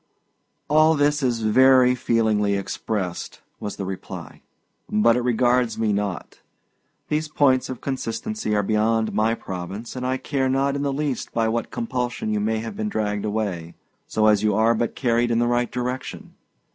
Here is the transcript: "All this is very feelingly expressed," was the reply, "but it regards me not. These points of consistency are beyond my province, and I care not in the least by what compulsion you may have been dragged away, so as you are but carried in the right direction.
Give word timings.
"All 0.67 0.95
this 0.95 1.21
is 1.21 1.41
very 1.41 1.93
feelingly 1.93 2.55
expressed," 2.55 3.39
was 3.59 3.75
the 3.75 3.85
reply, 3.85 4.41
"but 4.89 5.15
it 5.15 5.21
regards 5.21 5.77
me 5.77 5.93
not. 5.93 6.41
These 7.09 7.27
points 7.27 7.69
of 7.69 7.81
consistency 7.81 8.55
are 8.55 8.63
beyond 8.63 9.13
my 9.13 9.35
province, 9.35 9.95
and 9.95 10.03
I 10.03 10.17
care 10.17 10.49
not 10.49 10.75
in 10.75 10.81
the 10.81 10.91
least 10.91 11.31
by 11.33 11.47
what 11.49 11.69
compulsion 11.69 12.33
you 12.33 12.39
may 12.39 12.57
have 12.61 12.75
been 12.75 12.89
dragged 12.89 13.25
away, 13.25 13.75
so 14.07 14.25
as 14.25 14.41
you 14.41 14.55
are 14.55 14.73
but 14.73 14.95
carried 14.95 15.29
in 15.29 15.37
the 15.37 15.45
right 15.45 15.71
direction. 15.71 16.33